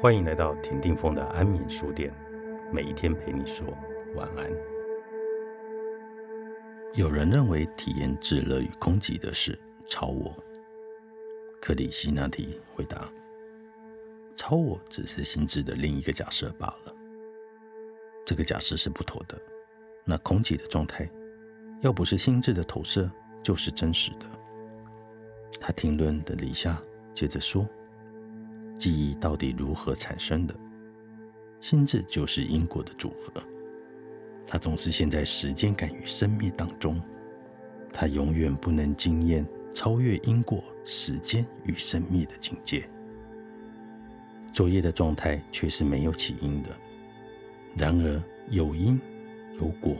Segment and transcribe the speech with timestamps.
[0.00, 2.14] 欢迎来到田定峰的安眠书店，
[2.72, 3.66] 每一天陪你说
[4.14, 4.48] 晚安。
[6.94, 9.58] 有人认为体验至乐与空寂的是
[9.88, 10.32] 超我，
[11.60, 13.10] 克里希那提回答：
[14.36, 16.94] 超我只是心智的另一个假设罢了。
[18.24, 19.36] 这个假设是不妥的。
[20.04, 21.10] 那空寂的状态，
[21.80, 23.10] 要不是心智的投射，
[23.42, 24.26] 就是真实的。
[25.58, 26.80] 他停顿的一下，
[27.12, 27.68] 接着说。
[28.78, 30.54] 记忆到底如何产生的？
[31.60, 33.42] 心智就是因果的组合，
[34.46, 37.00] 它总是陷在时间感与生灭当中，
[37.92, 42.88] 它永远不能经验超越因果、时间与生灭的境界。
[44.52, 46.70] 作业的状态却是没有起因的。
[47.76, 49.00] 然而有因
[49.60, 49.96] 有果，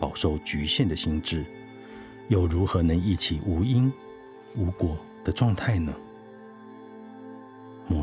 [0.00, 1.44] 饱受局限的心智，
[2.28, 3.92] 又如何能忆起无因
[4.56, 5.94] 无果的状态呢？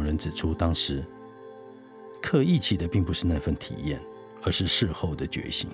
[0.06, 1.04] 人指出，当时
[2.22, 4.00] 刻意起的并不是那份体验，
[4.44, 5.70] 而是事后的觉醒。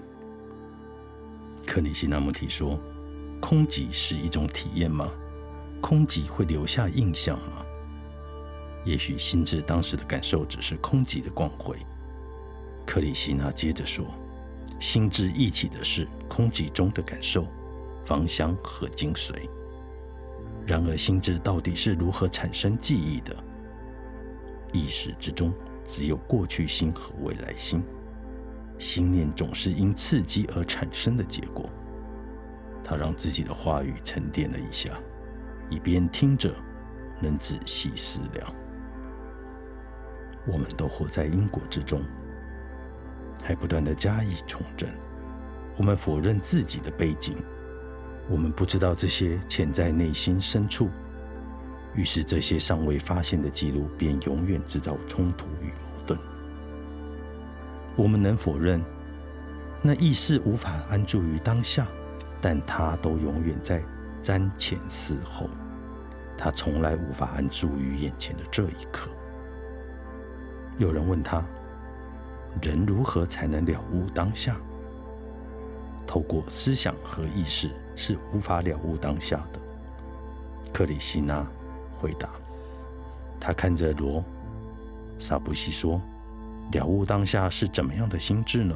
[1.67, 2.79] 克里希那穆提说
[3.39, 5.11] ：“空寂是一种体验吗？
[5.79, 7.65] 空寂会留下印象吗？
[8.83, 11.77] 也许心智当时的感受只是空寂的光辉。”
[12.85, 14.05] 克里希那接着说
[14.79, 17.45] ：“心智忆起的是空寂中的感受、
[18.03, 19.47] 芳香和精髓。
[20.65, 23.35] 然而，心智到底是如何产生记忆的？”
[24.71, 25.53] 意识之中
[25.85, 27.83] 只有过去心和未来心，
[28.77, 31.69] 心念总是因刺激而产生的结果。
[32.83, 34.97] 他让自己的话语沉淀了一下，
[35.69, 36.55] 以便听者
[37.19, 38.55] 能仔细思量。
[40.47, 42.03] 我们都活在因果之中，
[43.43, 44.89] 还不断的加以重振。
[45.77, 47.35] 我们否认自己的背景，
[48.29, 50.89] 我们不知道这些潜在内心深处。
[51.93, 56.17] 于是，这些尚未发现的记录便永远制造冲突与矛盾。
[57.97, 58.81] 我们能否认，
[59.81, 61.85] 那意识无法安住于当下，
[62.41, 63.83] 但它都永远在
[64.23, 65.49] 瞻前思后，
[66.37, 69.09] 它从来无法安住于眼前的这一刻。
[70.77, 71.43] 有人问他：
[72.61, 74.55] 人如何才能了悟当下？
[76.07, 79.59] 透过思想和意识是无法了悟当下的。
[80.71, 81.45] 克里希那。
[82.01, 82.27] 回答。
[83.39, 84.23] 他看着罗
[85.19, 86.01] 萨布西说
[86.73, 88.75] ：“了悟当下是怎么样的心智呢？”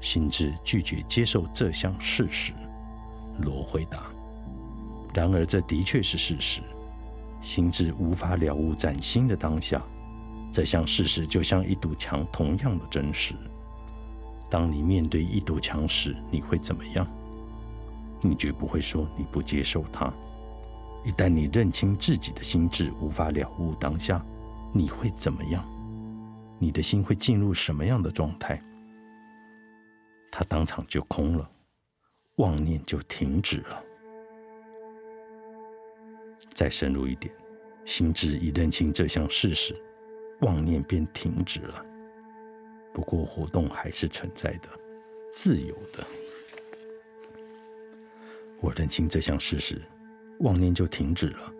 [0.00, 2.52] 心智拒绝接受这项事实。
[3.40, 4.04] 罗回答
[5.12, 6.62] ：“然而这的确是事实。
[7.42, 9.82] 心智无法了悟崭新的当下，
[10.52, 13.34] 这项事实就像一堵墙，同样的真实。
[14.48, 17.06] 当你面对一堵墙时，你会怎么样？
[18.20, 20.12] 你绝不会说你不接受它。”
[21.06, 24.20] 一旦你认清自己的心智无法了悟当下，
[24.74, 25.64] 你会怎么样？
[26.58, 28.60] 你的心会进入什么样的状态？
[30.32, 31.48] 它当场就空了，
[32.38, 33.80] 妄念就停止了。
[36.52, 37.32] 再深入一点，
[37.84, 39.80] 心智一认清这项事实，
[40.40, 41.86] 妄念便停止了。
[42.92, 44.68] 不过活动还是存在的，
[45.32, 46.04] 自由的。
[48.60, 49.80] 我认清这项事实。
[50.40, 51.52] 妄念就停止了。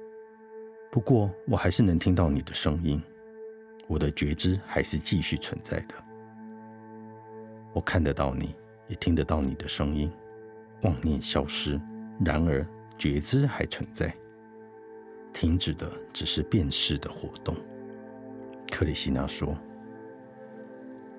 [0.90, 3.02] 不过，我还是能听到你的声音，
[3.86, 5.94] 我的觉知还是继续存在的。
[7.72, 8.54] 我看得到你，
[8.88, 10.10] 也听得到你的声音。
[10.82, 11.80] 妄念消失，
[12.24, 12.66] 然而
[12.96, 14.14] 觉知还存在。
[15.32, 17.54] 停止的只是辨识的活动。
[18.70, 19.56] 克里希那说。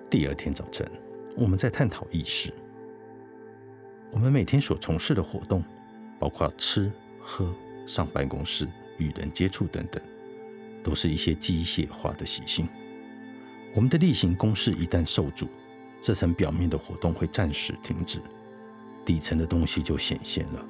[0.10, 0.90] 第二天早晨，
[1.36, 2.52] 我们在探讨意识。
[4.10, 5.64] 我们每天所从事的活动，
[6.18, 6.92] 包括吃。
[7.30, 7.54] 喝、
[7.86, 8.66] 上办公室、
[8.98, 10.02] 与人接触等等，
[10.82, 12.66] 都是一些机械化的习性。
[13.76, 15.46] 我们的例行公事一旦受阻，
[16.02, 18.22] 这层表面的活动会暂时停止，
[19.04, 20.66] 底层的东西就显现了。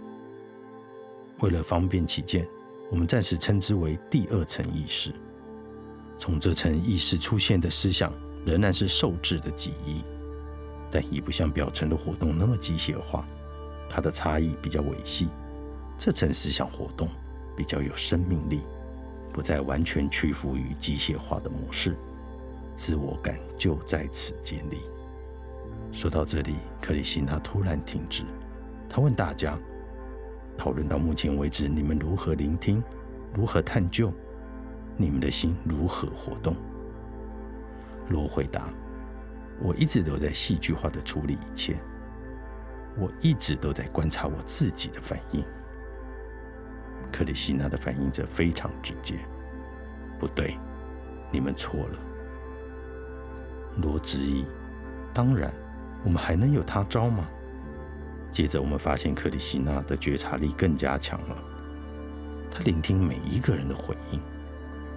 [1.42, 2.48] 为了方便起见，
[2.90, 5.14] 我们暂时称之为第二层意识。
[6.18, 8.12] 从这层意识出现的思想
[8.44, 10.02] 仍然是受制的记忆，
[10.90, 13.28] 但已不像表层的活动那么机械化，
[13.88, 15.28] 它的差异比较微细。
[15.98, 17.10] 这层思想活动
[17.56, 18.62] 比较有生命力，
[19.34, 21.96] 不再完全屈服于机械化的模式，
[22.76, 24.78] 自我感就在此建立。
[25.92, 28.24] 说到这里，克里希那突然停止，
[28.88, 29.58] 他问大家
[30.56, 32.84] ：“讨论到目前为止，你们如何聆听？
[33.34, 34.14] 如何探究？
[34.96, 36.56] 你们的心如何活动？”
[38.10, 38.70] 罗回答
[39.60, 41.76] ：“我一直都在戏剧化的处理一切，
[42.98, 45.44] 我一直都在观察我自己的反应。”
[47.12, 49.16] 克里希那的反应则非常直接。
[50.20, 50.58] 不对，
[51.32, 52.00] 你们错了。
[53.82, 54.46] 罗质疑
[55.14, 55.54] ：“当然，
[56.04, 57.28] 我们还能有他招吗？”
[58.32, 61.36] 接着，我们发现克里希那的觉察力更加强了。
[62.52, 64.20] 他聆听每一个人的回应，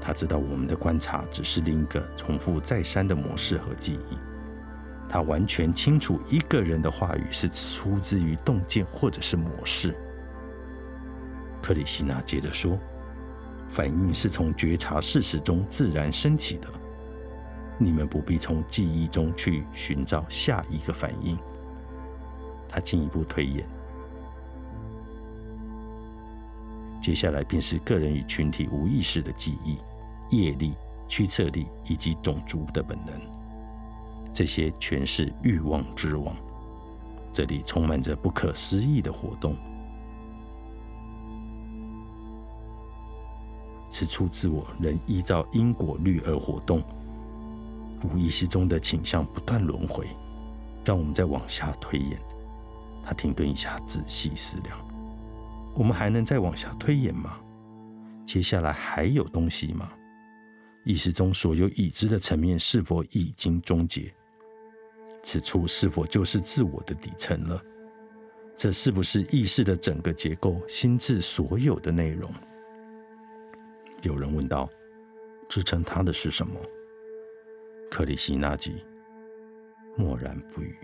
[0.01, 4.17] 他知道我们的观察只是另一个重复再三的模式和记忆。
[5.09, 9.95] 他完全清楚一个人的话语是出自于洞见或者是模式。
[11.71, 12.77] 克里希娜接着说
[13.71, 16.67] ：“反应是从觉察事实中自然升起的，
[17.79, 21.39] 你们不必从记忆中去寻找下一个反应。”
[22.69, 23.65] 他进一步推演，
[27.01, 29.79] 接下来便是个人与群体无意识的记忆、
[30.37, 30.75] 业力、
[31.07, 33.15] 驱策力以及种族的本能。
[34.35, 36.35] 这些全是欲望之王，
[37.33, 39.57] 这里充满着不可思议的活动。
[44.01, 46.83] 此处自我仍依照因果律而活动，
[48.03, 50.07] 无意识中的倾向不断轮回，
[50.83, 52.19] 让我们再往下推演。
[53.05, 54.75] 他停顿一下，仔细思量：
[55.75, 57.37] 我们还能再往下推演吗？
[58.25, 59.91] 接下来还有东西吗？
[60.87, 64.11] 意识中所有已知的层面是否已经终结？
[65.23, 67.63] 此处是否就是自我的底层了？
[68.57, 72.33] 这是不是意识的整个结构、心智所有的内容？
[74.03, 74.69] 有人问道
[75.49, 76.59] ：“支撑他的是什么？”
[77.91, 78.85] 克里希那吉
[79.97, 80.77] 默然不语。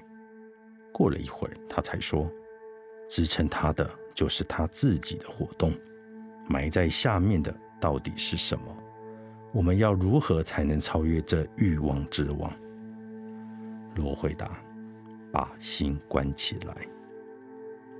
[0.92, 2.30] 过了一会儿，他才说
[3.08, 5.72] ：“支撑他的就是他自己的活动。
[6.48, 8.76] 埋在下面的到底是什么？
[9.52, 12.52] 我们要如何才能超越这欲望之网？”
[13.96, 14.58] 罗回答
[15.32, 16.76] ：“把心关起来。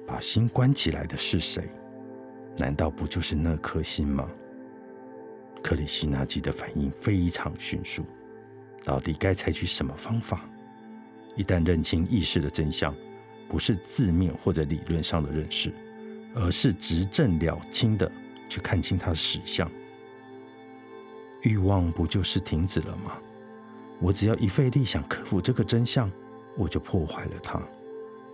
[0.07, 1.69] 把心关起来的是谁？
[2.57, 4.29] 难道不就是那颗心吗？”
[5.67, 8.05] 克里希那基的反应非常迅速。
[8.85, 10.49] 到底该采取什么方法？
[11.35, 12.95] 一旦认清意识的真相，
[13.49, 15.75] 不是字面或者理论上的认识，
[16.37, 18.09] 而是直正了清的
[18.49, 19.69] 去看清它的实相。
[21.43, 23.19] 欲望不就是停止了吗？
[24.01, 26.09] 我只要一费力想克服这个真相，
[26.57, 27.61] 我就破坏了它。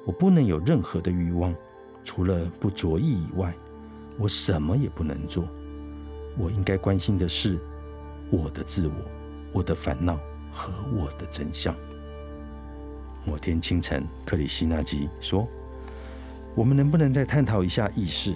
[0.05, 1.55] 我不能有任何的欲望，
[2.05, 3.55] 除了不着意以外，
[4.19, 5.49] 我什么也不能做。
[6.37, 7.59] 我应该关心的是
[8.31, 8.95] 我的自我、
[9.53, 10.19] 我的烦恼
[10.51, 11.75] 和我的真相。
[13.25, 15.47] 某天清晨，克里希那基说
[16.57, 18.35] ：“我们能不能再探讨一下意识？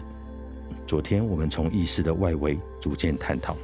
[0.87, 3.57] 昨天我们从意识的外围逐渐探讨。”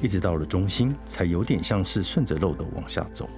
[0.00, 3.28] 一直到了中心，才有点像是顺着漏斗往下走。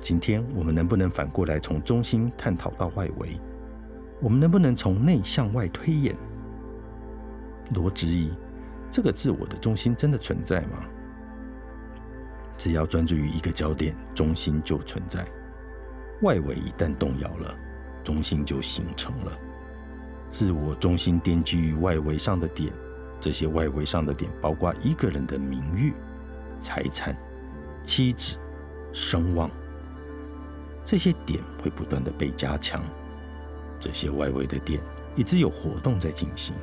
[0.00, 3.40] 今天我们能不能反过来从中心探讨到外围？
[4.20, 6.16] 我们能不能从内向外推演？
[7.74, 8.30] 罗质疑：
[8.96, 10.82] 这个自我的中心真的存在吗？
[12.56, 15.22] 只要专注于一个焦点，中心就存在。
[16.22, 17.54] 外围一旦动摇了，
[18.02, 19.38] 中心就形成了。
[20.30, 22.72] 自我中心奠基于外围上的点。
[23.20, 25.92] 这些外围上的点，包括一个人的名誉、
[26.58, 27.14] 财产、
[27.82, 28.38] 妻子、
[28.94, 29.50] 声望，
[30.86, 32.82] 这些点会不断的被加强。
[33.78, 34.80] 这些外围的点
[35.14, 36.56] 一直有活动在进行。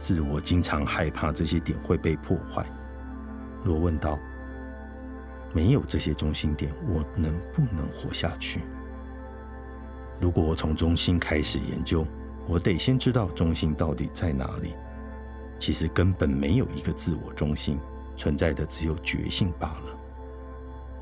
[0.00, 2.66] 自我经常害怕这些点会被破坏。
[3.62, 4.18] 罗问道
[5.54, 8.62] ：“没有这些中心点，我能不能活下去？
[10.18, 12.06] 如果我从中心开始研究，
[12.48, 14.74] 我得先知道中心到底在哪里。”
[15.58, 17.78] 其实根本没有一个自我中心
[18.16, 19.98] 存在的，只有觉性罢了。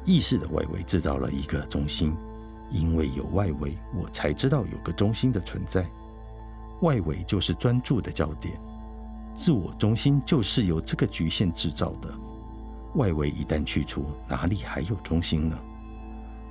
[0.04, 2.12] 意识的外围制造了一个中心，
[2.68, 5.88] 因为有外围，我才知道有个中心的存在。
[6.80, 8.58] 外围就是专注的焦点，
[9.38, 12.12] 自我中心就是由这个局限制造的。
[12.96, 15.56] 外围一旦去除，哪里还有中心呢？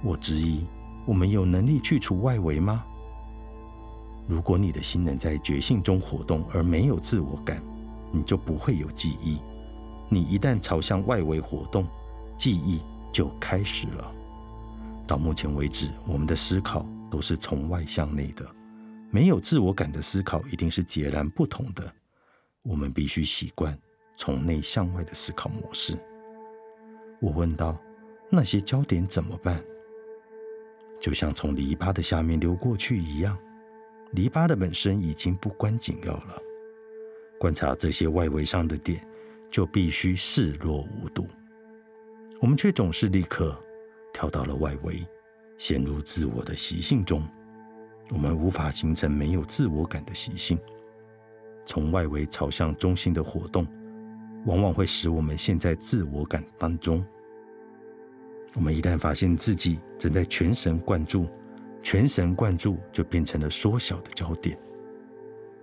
[0.01, 0.65] 我质疑：
[1.05, 2.85] 我们有能力去除外围吗？
[4.25, 7.61] 如果你的心能在觉性中活动，而没有自我感。
[8.09, 9.37] 你就不会有记忆。
[10.07, 11.85] 你一旦朝向外围活动，
[12.37, 12.79] 记忆
[13.11, 14.11] 就开始了。
[15.05, 18.45] 到目前为止，我们的思考都是从外向内的，
[19.11, 21.93] 没有自我感的思考一定是截然不同的。
[22.67, 23.77] 我们必须习惯
[24.17, 25.97] 从内向外的思考模式。
[27.21, 27.77] 我问道
[28.29, 29.63] ：“那些焦点怎么办？”
[30.99, 33.37] 就像从篱笆的下面流过去一样，
[34.11, 36.41] 篱笆的本身已经不关紧要了。
[37.39, 39.07] 观察这些外围上的点，
[39.49, 41.25] 就必须视若无睹。
[42.41, 43.57] 我们却总是立刻
[44.11, 45.05] 跳到了外围，
[45.57, 47.25] 陷入自我的习性中。
[48.09, 50.59] 我们无法形成没有自我感的习性。
[51.67, 53.67] 从外围朝向中心的活动，
[54.45, 57.05] 往往会使我们陷在自我感当中。
[58.53, 61.27] 我们一旦发现自己正在全神贯注，
[61.83, 64.57] 全神贯注就变成了缩小的焦点。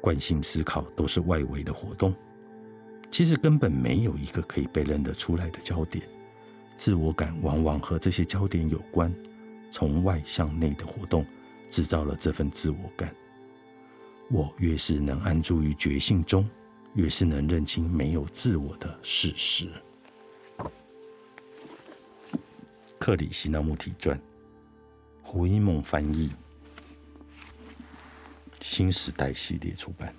[0.01, 2.15] 惯性思考都是外围的活动，
[3.11, 6.05] 其实根本没有一个可以被认得出来的焦点。
[6.77, 9.13] 自我感往往和这些焦点有关，
[9.71, 11.25] 从外向内的活动
[11.71, 13.15] 制造了这份自我感。
[14.31, 16.49] 我越是能安住于觉性中，
[16.95, 19.69] 越是能认清没有自我的事实。
[22.99, 24.19] 克里希那穆提传，
[25.23, 26.31] 胡因梦翻译。
[28.63, 30.15] 新时代系列出版。